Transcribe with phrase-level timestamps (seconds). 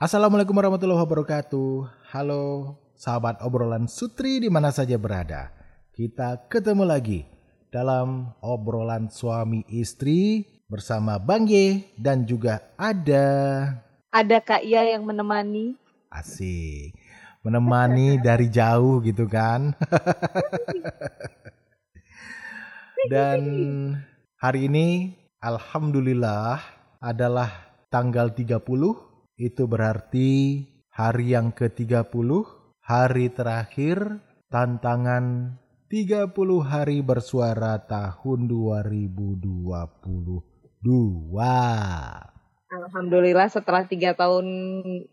[0.00, 1.84] Assalamualaikum warahmatullahi wabarakatuh.
[2.08, 5.52] Halo sahabat obrolan Sutri di mana saja berada.
[5.92, 7.28] Kita ketemu lagi
[7.68, 13.28] dalam obrolan suami istri bersama Bang Ye dan juga ada
[14.08, 15.76] Ada Kak Ia yang menemani.
[16.08, 16.96] asik
[17.44, 19.76] menemani dari jauh gitu kan.
[23.12, 23.40] dan
[24.40, 25.12] hari ini
[25.44, 26.56] alhamdulillah
[27.04, 27.52] adalah
[27.92, 29.09] tanggal 30
[29.40, 30.60] itu berarti
[30.92, 32.28] hari yang ke-30,
[32.84, 34.20] hari terakhir
[34.52, 35.56] tantangan
[35.88, 36.28] 30
[36.60, 39.40] hari bersuara tahun 2022.
[42.70, 44.46] Alhamdulillah setelah tiga tahun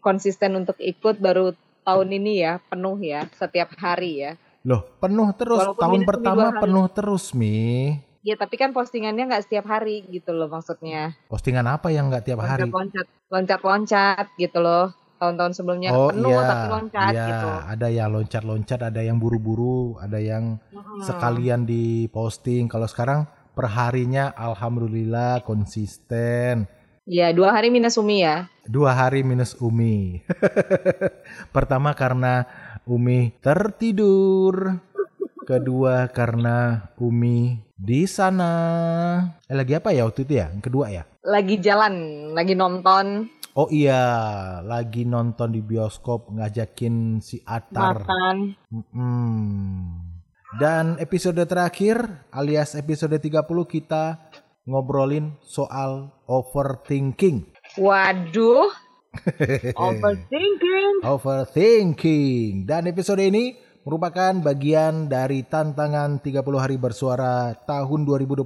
[0.04, 1.56] konsisten untuk ikut baru
[1.88, 4.36] tahun ini ya penuh ya setiap hari ya.
[4.68, 5.64] Loh, penuh terus.
[5.64, 7.96] Walaupun Tahun pertama penuh terus, Mi.
[8.26, 11.16] Ya tapi kan postingannya nggak setiap hari gitu loh maksudnya.
[11.30, 12.66] Postingan apa yang nggak tiap hari?
[12.66, 14.94] Loncat-loncat, loncat-loncat gitu loh.
[15.18, 17.26] Tahun-tahun sebelumnya Oh penuh iya, tapi loncat iya.
[17.26, 17.50] gitu.
[17.74, 21.02] Ada yang loncat-loncat, ada yang buru-buru, ada yang Mm-mm.
[21.02, 22.70] sekalian di posting.
[22.70, 23.26] Kalau sekarang
[23.58, 26.70] perharinya alhamdulillah konsisten.
[27.08, 28.46] Iya dua hari minus Umi ya.
[28.68, 30.22] Dua hari minus Umi.
[31.56, 32.46] Pertama karena
[32.86, 34.78] Umi tertidur.
[35.48, 38.52] Kedua karena Umi di sana.
[39.46, 40.50] Eh lagi apa ya waktu itu ya?
[40.50, 41.04] Yang kedua ya?
[41.22, 41.94] Lagi jalan,
[42.34, 44.06] lagi nonton, Oh iya,
[44.62, 48.06] lagi nonton di bioskop ngajakin si Atar.
[48.06, 48.54] makan.
[48.70, 49.98] Mm-mm.
[50.62, 54.30] Dan episode terakhir alias episode 30 kita
[54.70, 57.50] ngobrolin soal overthinking.
[57.82, 58.70] Waduh.
[59.90, 61.02] Overthinking.
[61.02, 62.70] Overthinking.
[62.70, 68.44] Dan episode ini merupakan bagian dari tantangan 30 hari bersuara tahun 2022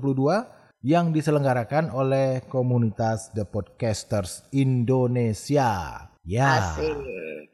[0.85, 5.97] yang diselenggarakan oleh komunitas The Podcasters Indonesia.
[6.21, 6.93] Ya, Asik.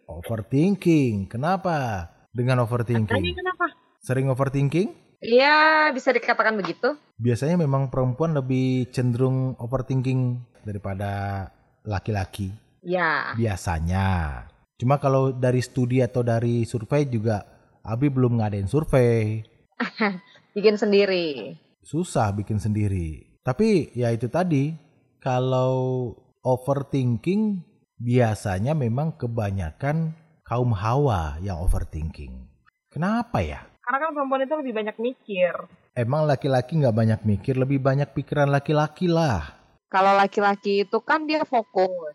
[0.03, 1.31] overthinking.
[1.31, 3.23] Kenapa dengan overthinking?
[3.39, 3.71] kenapa?
[4.03, 4.91] Sering overthinking?
[5.23, 6.91] Iya, bisa dikatakan begitu.
[7.15, 11.47] Biasanya memang perempuan lebih cenderung overthinking daripada
[11.87, 12.51] laki-laki.
[12.83, 13.31] Ya.
[13.39, 14.43] Biasanya.
[14.75, 17.56] Cuma kalau dari studi atau dari survei juga
[17.87, 19.47] Abi belum ngadain survei.
[20.55, 21.55] Bikin sendiri.
[21.79, 23.39] Susah bikin sendiri.
[23.39, 24.75] Tapi ya itu tadi,
[25.23, 26.11] kalau
[26.43, 27.63] overthinking
[27.95, 30.11] biasanya memang kebanyakan
[30.43, 32.51] kaum hawa yang overthinking.
[32.91, 33.63] Kenapa ya?
[33.79, 35.53] Karena kan perempuan itu lebih banyak mikir.
[35.95, 39.55] Emang laki-laki nggak banyak mikir, lebih banyak pikiran laki-laki lah.
[39.87, 42.11] Kalau laki-laki itu kan dia fokus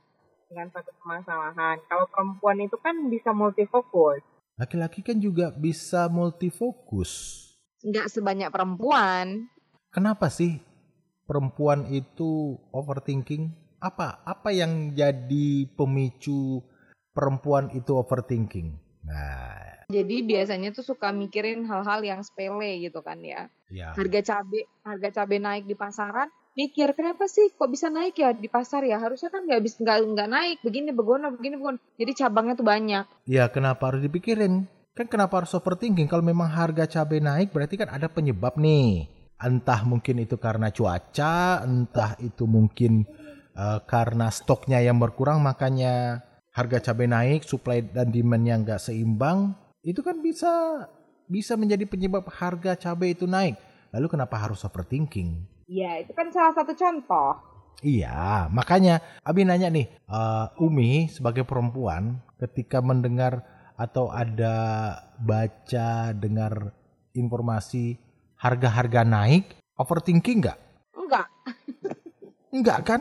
[0.53, 1.81] dengan satu permasalahan.
[1.89, 4.21] Kalau perempuan itu kan bisa multifokus.
[4.61, 7.41] Laki-laki kan juga bisa multifokus.
[7.83, 9.49] Nggak sebanyak perempuan.
[9.89, 10.61] Kenapa sih
[11.25, 13.53] perempuan itu overthinking?
[13.83, 16.63] Apa apa yang jadi pemicu
[17.11, 18.79] perempuan itu overthinking?
[19.03, 23.51] Nah, Jadi biasanya tuh suka mikirin hal-hal yang sepele gitu kan ya.
[23.67, 23.91] ya.
[23.93, 28.49] Harga cabe, harga cabe naik di pasaran, mikir kenapa sih kok bisa naik ya di
[28.49, 29.01] pasar ya?
[29.01, 31.79] Harusnya kan nggak bisa nggak nggak naik begini begono begini begono.
[31.97, 33.05] Jadi cabangnya tuh banyak.
[33.29, 34.69] Ya kenapa harus dipikirin?
[34.93, 36.05] Kan kenapa harus overthinking?
[36.05, 39.09] Kalau memang harga cabai naik berarti kan ada penyebab nih.
[39.43, 43.09] Entah mungkin itu karena cuaca, entah itu mungkin
[43.57, 49.57] eh, karena stoknya yang berkurang makanya harga cabai naik, supply dan demand-nya nggak seimbang.
[49.83, 50.87] Itu kan bisa
[51.27, 53.57] bisa menjadi penyebab harga cabai itu naik.
[53.97, 55.52] Lalu kenapa harus overthinking?
[55.71, 57.53] Ya itu kan salah satu contoh.
[57.83, 63.43] Iya, makanya Abi nanya nih, eh, Umi sebagai perempuan ketika mendengar
[63.75, 64.55] atau ada
[65.19, 66.71] baca dengar
[67.11, 67.99] informasi
[68.39, 70.59] harga-harga naik, overthinking nggak?
[70.95, 71.27] Enggak,
[72.55, 73.01] Enggak kan?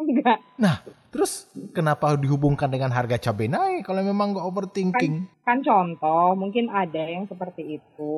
[0.00, 0.38] enggak.
[0.56, 0.80] Nah,
[1.12, 5.28] terus kenapa dihubungkan dengan harga cabai naik kalau memang nggak overthinking?
[5.44, 8.14] Kan contoh, mungkin ada yang seperti itu.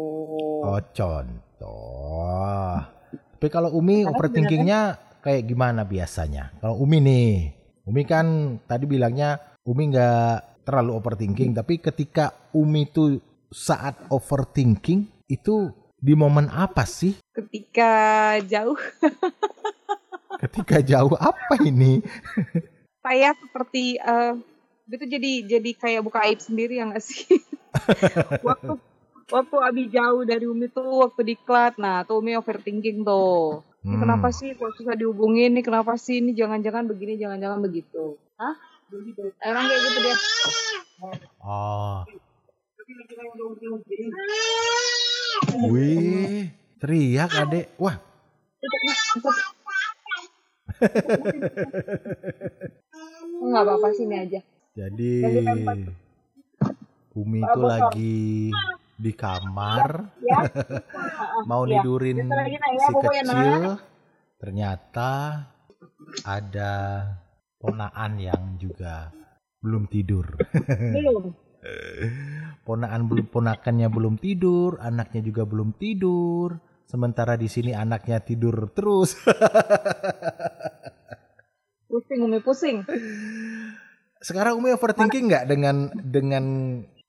[0.63, 2.38] Oh, contoh.
[3.39, 4.81] Tapi kalau Umi Karena overthinkingnya
[5.23, 6.59] kayak gimana biasanya?
[6.59, 7.55] Kalau Umi nih,
[7.87, 13.23] Umi kan tadi bilangnya Umi nggak terlalu overthinking, tapi ketika Umi tuh
[13.55, 15.71] saat overthinking itu
[16.03, 17.15] di momen apa sih?
[17.31, 18.75] Ketika jauh,
[20.43, 22.03] Ketika jauh apa ini?
[23.07, 24.35] saya seperti eh
[24.91, 27.39] itu jadi jadi kayak buka aib sendiri ya nggak sih?
[28.47, 28.83] waktu
[29.29, 33.63] waktu Abi jauh dari Umi tuh waktu diklat, nah tuh Umi overthinking tuh.
[33.85, 34.03] Ini Hmm.
[34.03, 35.55] kenapa sih kok susah dihubungin?
[35.55, 36.19] Ini kenapa sih?
[36.19, 38.19] Ini jangan-jangan begini, jangan-jangan begitu.
[38.37, 38.55] Hah?
[39.45, 40.17] Orang kayak gitu dia.
[41.45, 42.03] Oh,
[45.69, 46.49] wih,
[46.81, 47.69] teriak adek.
[47.77, 48.01] Wah,
[53.39, 54.41] Enggak apa-apa sini aja.
[54.75, 55.13] Jadi.
[57.19, 57.67] Umi itu bocor.
[57.67, 58.55] lagi
[58.99, 60.43] di kamar Ya.
[61.51, 63.63] mau nidurin Bentar lagi, Nak, ya, si kecil.
[64.39, 65.11] Ternyata
[66.27, 66.73] ada
[67.63, 69.15] ponaan yang juga
[69.63, 70.37] belum tidur.
[70.69, 71.31] Belum.
[72.67, 76.55] Ponaan belum ponakannya belum tidur, anaknya juga belum tidur.
[76.87, 79.19] Sementara di sini anaknya tidur terus.
[81.91, 82.87] Pusing, Umi pusing.
[84.23, 86.45] Sekarang Umi overthinking nggak dengan dengan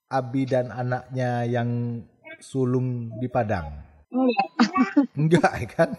[0.09, 2.01] Abi dan anaknya yang
[2.41, 3.69] sulung di Padang?
[4.09, 4.47] Enggak.
[5.13, 5.89] Enggak ya kan?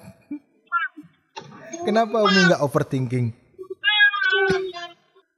[1.87, 3.31] Kenapa Umi nggak overthinking?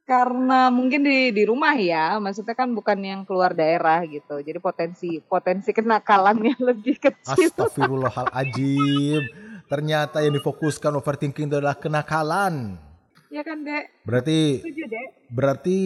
[0.03, 4.41] Karena mungkin di di rumah ya, maksudnya kan bukan yang keluar daerah gitu.
[4.41, 7.53] Jadi potensi potensi kenakalannya lebih kecil.
[7.53, 9.21] Astagfirullahaladzim.
[9.69, 12.81] Ternyata yang difokuskan overthinking itu adalah kenakalan.
[13.29, 14.01] Ya kan, Dek?
[14.01, 15.07] Berarti Setuju, Dek.
[15.29, 15.77] berarti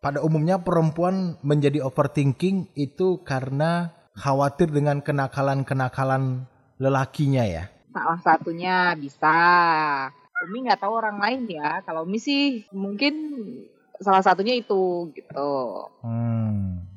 [0.00, 6.48] pada umumnya perempuan menjadi overthinking itu karena khawatir dengan kenakalan-kenakalan
[6.80, 7.68] lelakinya ya.
[7.92, 9.36] Salah satunya bisa.
[10.48, 11.84] Umi nggak tahu orang lain ya.
[11.84, 13.14] Kalau Umi sih mungkin
[14.00, 15.52] salah satunya itu gitu.
[16.00, 16.88] Hmm.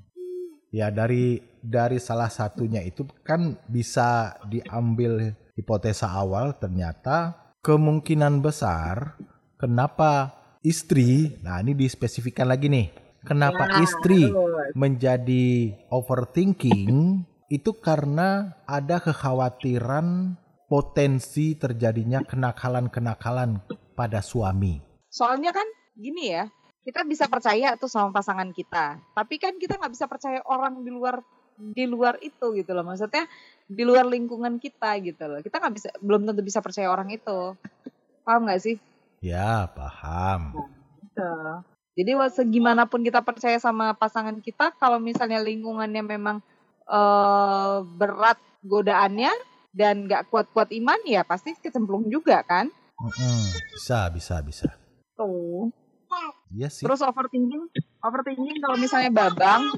[0.71, 9.15] Ya dari dari salah satunya itu kan bisa diambil hipotesa awal ternyata kemungkinan besar
[9.61, 12.87] kenapa istri, nah ini dispesifikkan lagi nih,
[13.27, 14.71] kenapa Nah, istri betul.
[14.73, 17.21] menjadi overthinking
[17.51, 20.39] itu karena ada kekhawatiran
[20.71, 23.61] potensi terjadinya kenakalan-kenakalan
[23.93, 24.81] pada suami.
[25.13, 26.49] Soalnya kan gini ya,
[26.81, 28.97] kita bisa percaya tuh sama pasangan kita.
[29.13, 31.21] Tapi kan kita nggak bisa percaya orang di luar
[31.53, 32.81] di luar itu gitu loh.
[32.81, 33.29] Maksudnya
[33.69, 35.39] di luar lingkungan kita gitu loh.
[35.45, 37.53] Kita nggak bisa belum tentu bisa percaya orang itu.
[38.25, 38.75] Paham nggak sih?
[39.23, 40.51] Ya, paham.
[40.99, 41.31] Gitu.
[41.95, 46.43] Jadi segimanapun kita percaya sama pasangan kita, kalau misalnya lingkungannya memang
[46.91, 48.35] eh, berat
[48.67, 49.31] godaannya
[49.71, 52.67] dan nggak kuat-kuat iman, ya pasti kecemplung juga kan?
[52.99, 53.43] Mm-mm,
[53.79, 54.67] Bisa, bisa, bisa.
[55.15, 55.71] Tuh.
[56.51, 56.83] Iya sih.
[56.83, 57.63] Terus overthinking,
[58.03, 59.71] overthinking kalau misalnya babang,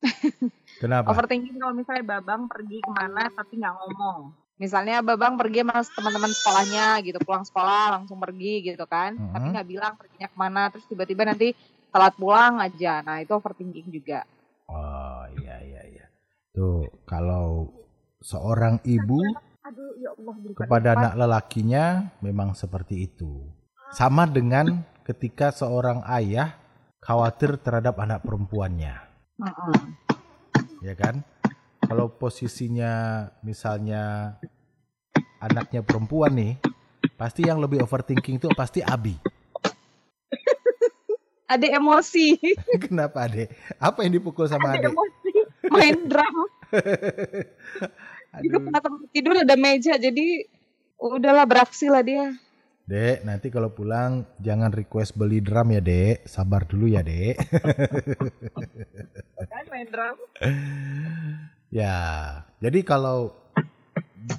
[0.82, 1.12] Kenapa?
[1.12, 4.32] overthinking kalau misalnya babang pergi ke mana tapi nggak ngomong.
[4.60, 9.32] Misalnya babang pergi sama teman-teman sekolahnya gitu, pulang sekolah langsung pergi gitu kan, Mhm.
[9.32, 11.56] tapi nggak bilang perginya ke mana, terus tiba-tiba nanti
[11.88, 13.00] telat pulang aja.
[13.00, 14.28] Nah itu overthinking juga.
[14.68, 16.06] Oh, iya, iya, iya.
[16.52, 17.72] Tuh, kalau
[18.20, 19.18] seorang ibu
[19.64, 20.34] Aduh ya Allah.
[20.52, 23.48] kepada anak lelakinya memang seperti itu.
[23.96, 26.54] Sama dengan ketika seorang ayah
[27.00, 28.92] khawatir terhadap anak perempuannya,
[29.40, 29.78] Mm-mm.
[30.84, 31.24] ya kan?
[31.90, 34.38] Kalau posisinya misalnya
[35.42, 36.54] anaknya perempuan nih,
[37.18, 39.18] pasti yang lebih overthinking itu pasti Abi.
[41.50, 42.38] Ada emosi,
[42.86, 43.50] Kenapa, Dek?
[43.82, 44.94] Apa yang dipukul sama ada Adek?
[44.94, 45.32] emosi.
[45.66, 46.36] Main drum.
[48.46, 48.64] Juga Aduh.
[48.70, 50.46] pernah tempat tidur ada meja, jadi
[50.94, 52.30] udahlah beraksi lah dia.
[52.86, 56.22] Dek, nanti kalau pulang jangan request beli drum ya, Dek.
[56.30, 57.34] Sabar dulu ya, Dek.
[59.50, 60.14] Kan main drum.
[61.70, 61.98] Ya,
[62.60, 63.34] jadi kalau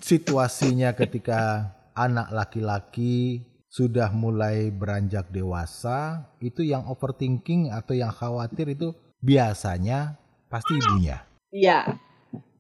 [0.04, 8.92] situasinya ketika anak laki-laki sudah mulai beranjak dewasa, itu yang overthinking atau yang khawatir itu
[9.24, 10.20] biasanya
[10.52, 11.24] pasti ibunya.
[11.56, 12.00] Iya.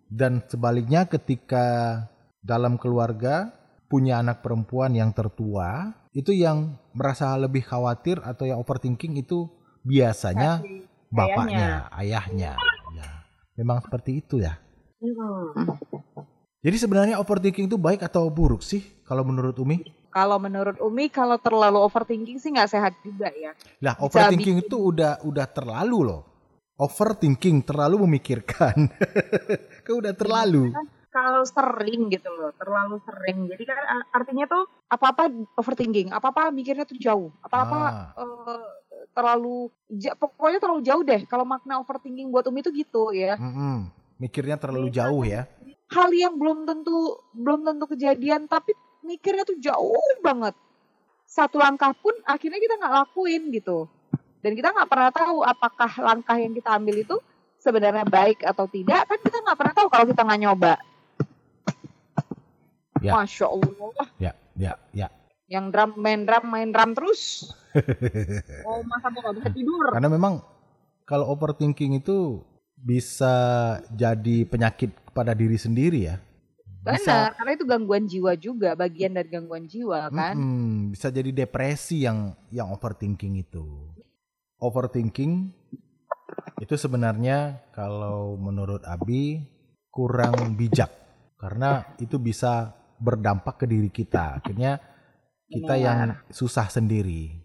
[0.07, 1.99] Dan sebaliknya ketika
[2.39, 3.51] dalam keluarga
[3.91, 9.51] punya anak perempuan yang tertua, itu yang merasa lebih khawatir atau yang overthinking itu
[9.83, 10.63] biasanya
[11.11, 12.55] bapaknya, ayahnya.
[12.55, 12.80] Ya,
[13.53, 14.55] memang seperti itu ya.
[14.97, 15.75] Hmm.
[16.61, 19.81] Jadi sebenarnya overthinking itu baik atau buruk sih kalau menurut Umi?
[20.07, 23.57] Kalau menurut Umi kalau terlalu overthinking sih nggak sehat juga ya.
[23.81, 26.21] Lah, overthinking bikin- itu udah udah terlalu loh.
[26.77, 28.89] Overthinking terlalu memikirkan.
[29.85, 30.69] Kan udah terlalu.
[31.11, 33.43] Kalau sering gitu loh, terlalu sering.
[33.45, 35.27] Jadi kan artinya tuh apa-apa
[35.59, 38.15] overthinking, apa-apa mikirnya tuh jauh, apa-apa Ah.
[38.15, 38.63] eh,
[39.11, 41.21] terlalu ja- pokoknya terlalu jauh deh.
[41.27, 43.35] Kalau makna overthinking buat Umi tuh gitu ya.
[43.35, 43.91] Mm-mm.
[44.19, 45.47] Mikirnya terlalu jauh ya.
[45.91, 48.71] Hal yang belum tentu belum tentu kejadian tapi
[49.03, 50.55] mikirnya tuh jauh banget.
[51.27, 53.87] Satu langkah pun akhirnya kita nggak lakuin gitu.
[54.41, 57.15] Dan kita nggak pernah tahu apakah langkah yang kita ambil itu
[57.61, 59.05] sebenarnya baik atau tidak.
[59.05, 60.73] Kan kita nggak pernah tahu kalau kita nggak nyoba.
[63.01, 63.17] Ya.
[63.17, 64.07] Masya Allah.
[64.21, 65.07] Ya, ya, ya.
[65.51, 67.51] Yang drum main drum main drum terus.
[68.67, 69.91] oh masa mau nggak bisa tidur?
[69.91, 70.39] Karena memang
[71.03, 72.39] kalau overthinking itu
[72.79, 73.35] bisa
[73.91, 76.15] jadi penyakit kepada diri sendiri ya.
[76.81, 80.33] Bisa, Benar, karena itu gangguan jiwa juga, bagian dari gangguan jiwa kan.
[80.33, 83.91] Mm-mm, bisa jadi depresi yang yang overthinking itu.
[84.61, 85.49] overthinking
[86.61, 89.41] itu sebenarnya kalau menurut Abi
[89.89, 90.93] kurang bijak
[91.41, 92.69] karena itu bisa
[93.01, 94.37] berdampak ke diri kita.
[94.37, 94.77] Akhirnya
[95.51, 95.83] kita Benar.
[95.83, 95.99] yang
[96.31, 97.35] susah sendiri.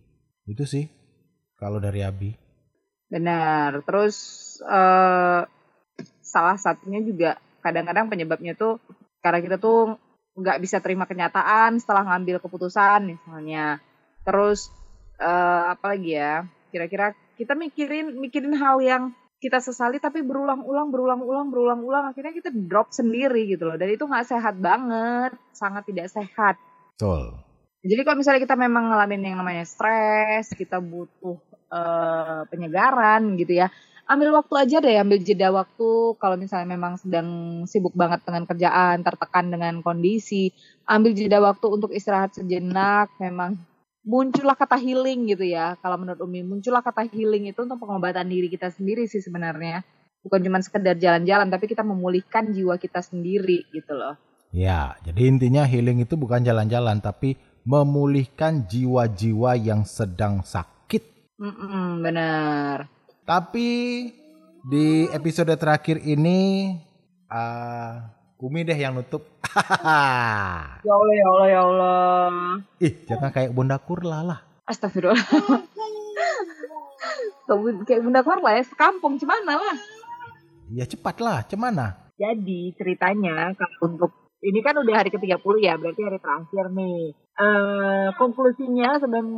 [0.47, 0.87] Itu sih
[1.59, 2.31] kalau dari Abi.
[3.11, 3.83] Benar.
[3.83, 4.17] Terus
[4.63, 5.43] eh
[6.23, 8.79] salah satunya juga kadang-kadang penyebabnya tuh
[9.19, 9.99] karena kita tuh
[10.37, 13.83] nggak bisa terima kenyataan setelah ngambil keputusan misalnya.
[14.23, 14.71] Terus
[15.19, 16.47] eh apa lagi ya?
[16.71, 19.03] Kira-kira kita mikirin mikirin hal yang
[19.37, 24.25] kita sesali tapi berulang-ulang berulang-ulang berulang-ulang akhirnya kita drop sendiri gitu loh dan itu nggak
[24.25, 26.57] sehat banget sangat tidak sehat
[26.97, 27.46] Betul.
[27.85, 31.37] Jadi kalau misalnya kita memang ngalamin yang namanya stres, kita butuh
[31.73, 33.69] eh, penyegaran gitu ya.
[34.07, 36.15] Ambil waktu aja deh, ambil jeda waktu.
[36.23, 37.29] Kalau misalnya memang sedang
[37.67, 40.55] sibuk banget dengan kerjaan, tertekan dengan kondisi,
[40.87, 43.11] ambil jeda waktu untuk istirahat sejenak.
[43.19, 43.59] Memang
[44.07, 45.75] muncullah kata healing gitu ya.
[45.83, 49.83] Kalau menurut Umi, muncullah kata healing itu untuk pengobatan diri kita sendiri sih sebenarnya.
[50.23, 54.15] Bukan cuma sekedar jalan-jalan, tapi kita memulihkan jiwa kita sendiri gitu loh.
[54.55, 57.35] Ya, jadi intinya healing itu bukan jalan-jalan tapi
[57.67, 61.35] memulihkan jiwa-jiwa yang sedang sakit.
[61.43, 62.87] Mm-mm, bener.
[63.27, 63.69] Tapi
[64.63, 66.71] di episode terakhir ini
[67.27, 67.93] eh,
[68.39, 69.27] Umi deh yang nutup.
[70.87, 72.31] Ya Allah, ya Allah, ya Allah.
[72.79, 74.41] Ih, jangan kayak Bunda Kurla lah.
[74.69, 75.19] Astagfirullah.
[77.87, 79.77] Kayak bunda Korla ya, sekampung cemana lah.
[80.75, 82.11] Ya cepat lah, cemana?
[82.19, 84.11] Jadi ceritanya kalau untuk
[84.43, 87.15] ini kan udah hari ke-30 ya, berarti hari terakhir nih.
[87.37, 89.29] Eh konklusinya sebelum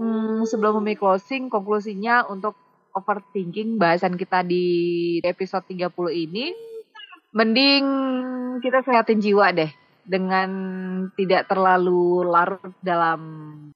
[0.46, 2.54] sebelum Umi closing, konklusinya untuk
[2.94, 6.54] overthinking bahasan kita di episode 30 ini
[7.34, 7.84] mending
[8.62, 9.70] kita sehatin jiwa deh
[10.06, 10.50] dengan
[11.18, 13.20] tidak terlalu larut dalam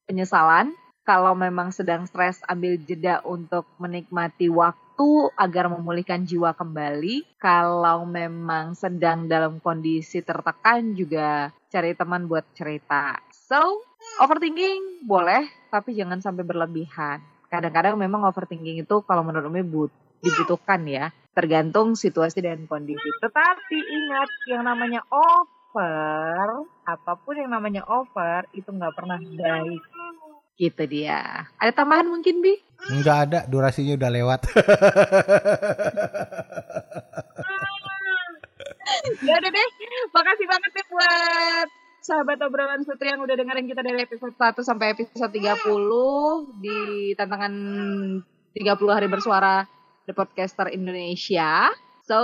[0.07, 0.71] penyesalan.
[1.02, 7.43] Kalau memang sedang stres, ambil jeda untuk menikmati waktu agar memulihkan jiwa kembali.
[7.43, 13.19] Kalau memang sedang dalam kondisi tertekan, juga cari teman buat cerita.
[13.35, 13.83] So,
[14.21, 17.18] overthinking boleh, tapi jangan sampai berlebihan.
[17.49, 23.11] Kadang-kadang memang overthinking itu kalau menurut Umi but- dibutuhkan ya, tergantung situasi dan kondisi.
[23.18, 29.82] Tetapi ingat, yang namanya over, apa pun yang namanya over, itu nggak pernah baik.
[30.54, 31.50] Gitu dia.
[31.59, 32.54] Ada tambahan mungkin, Bi?
[32.94, 34.40] Enggak ada, durasinya udah lewat.
[39.23, 39.68] Ya udah deh.
[40.12, 41.68] Makasih banget deh buat
[42.02, 45.54] sahabat obrolan sutri yang udah dengerin kita dari episode 1 sampai episode 30
[46.59, 46.78] di
[47.14, 47.54] tantangan
[48.59, 49.62] 30 hari bersuara
[50.11, 51.71] The Podcaster Indonesia.
[52.02, 52.18] So,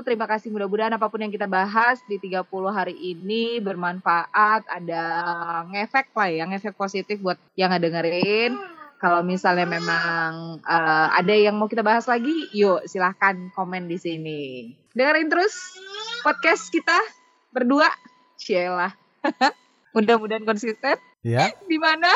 [0.00, 5.04] terima kasih mudah-mudahan apa pun yang kita bahas di 30 hari ini bermanfaat, ada
[5.68, 8.56] ngefek lah ya, ngefek positif buat yang ngedengerin.
[8.96, 14.42] Kalau misalnya memang eh, ada yang mau kita bahas lagi, yuk silahkan komen di sini.
[14.96, 15.52] Dengerin terus
[16.24, 16.96] podcast kita
[17.52, 17.92] berdua.
[18.36, 18.92] Cielah.
[19.96, 21.00] Mudah-mudahan konsisten.
[21.24, 22.12] ya, Di mana?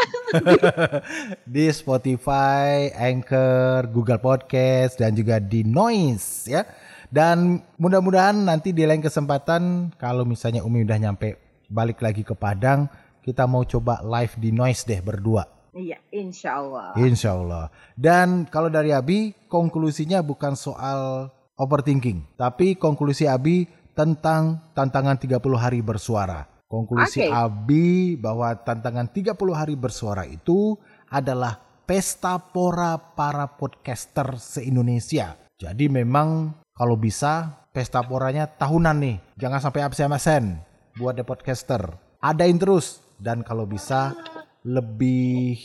[1.57, 6.63] di Spotify, Anchor, Google Podcast dan juga di Noise ya.
[7.11, 12.87] Dan mudah-mudahan nanti di lain kesempatan kalau misalnya Umi udah nyampe balik lagi ke Padang,
[13.25, 15.49] kita mau coba live di Noise deh berdua.
[15.75, 16.95] Iya, insya Allah.
[17.01, 17.65] Insya Allah.
[17.97, 25.81] Dan kalau dari Abi, konklusinya bukan soal overthinking, tapi konklusi Abi tentang tantangan 30 hari
[25.81, 26.47] bersuara.
[26.71, 27.35] Konklusi Oke.
[27.35, 30.79] Abi bahwa tantangan 30 hari bersuara itu
[31.11, 35.35] adalah pesta pora para podcaster se-Indonesia.
[35.59, 39.17] Jadi memang kalau bisa pesta poranya tahunan nih.
[39.35, 40.63] Jangan sampai absen-absen
[40.95, 41.83] buat the podcaster.
[42.23, 44.15] Adain terus dan kalau bisa
[44.63, 45.59] lebih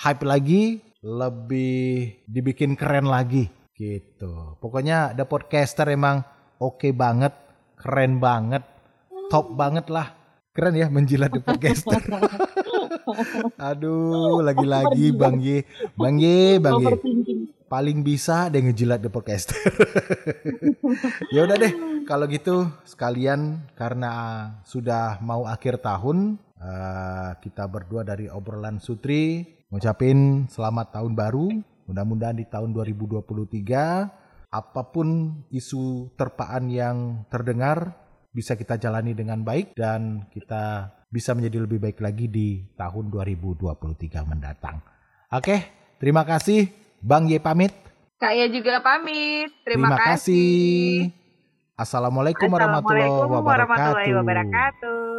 [0.00, 3.46] hype lagi, lebih dibikin keren lagi
[3.78, 4.58] gitu.
[4.58, 6.26] Pokoknya the podcaster emang
[6.58, 7.30] oke banget,
[7.78, 8.66] keren banget,
[9.30, 10.14] top banget lah.
[10.52, 12.02] Keren ya menjilat the podcaster.
[13.70, 15.62] Aduh, lagi-lagi Bang Ye,
[15.94, 16.90] Bang Ye, Bang Ye
[17.68, 19.54] paling bisa deh ngejilat the podcaster.
[21.34, 21.72] ya udah deh,
[22.08, 24.10] kalau gitu sekalian karena
[24.64, 31.46] sudah mau akhir tahun, eh, kita berdua dari obrolan Sutri ngucapin selamat tahun baru.
[31.88, 37.92] Mudah-mudahan di tahun 2023 apa pun isu terpaan yang terdengar
[38.32, 44.28] bisa kita jalani dengan baik dan kita bisa menjadi lebih baik lagi di tahun 2023
[44.28, 44.80] mendatang.
[45.32, 45.56] Oke,
[46.00, 46.68] terima kasih
[47.00, 47.72] Bang Ye pamit.
[48.18, 49.52] Kak Ya juga pamit.
[49.62, 51.14] Terima, kasih.
[51.78, 54.18] Assalamualaikum warahmatullahi Assalamualaikum warahmatullahi wabarakatuh.
[54.18, 55.17] wabarakatuh.